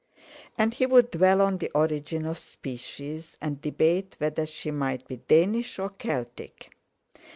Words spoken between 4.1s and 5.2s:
whether she might be